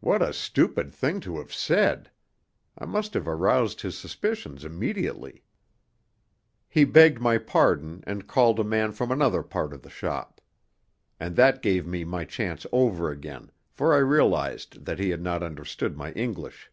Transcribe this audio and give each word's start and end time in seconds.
What 0.00 0.20
a 0.20 0.34
stupid 0.34 0.92
thing 0.92 1.20
to 1.20 1.38
have 1.38 1.54
said! 1.54 2.10
I 2.76 2.84
must 2.84 3.14
have 3.14 3.26
aroused 3.26 3.80
his 3.80 3.96
suspicions 3.96 4.62
immediately. 4.62 5.42
He 6.68 6.84
begged 6.84 7.18
my 7.18 7.38
pardon 7.38 8.04
and 8.06 8.26
called 8.26 8.60
a 8.60 8.62
man 8.62 8.92
from 8.92 9.10
another 9.10 9.42
part 9.42 9.72
of 9.72 9.80
the 9.80 9.88
shop. 9.88 10.42
And 11.18 11.34
that 11.36 11.62
gave 11.62 11.86
me 11.86 12.04
my 12.04 12.26
chance 12.26 12.66
over 12.72 13.10
again, 13.10 13.50
for 13.72 13.94
I 13.94 13.98
realized 14.00 14.84
that 14.84 14.98
he 14.98 15.08
had 15.08 15.22
not 15.22 15.42
understood 15.42 15.96
my 15.96 16.12
English. 16.12 16.70